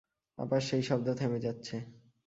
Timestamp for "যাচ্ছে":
1.39-1.75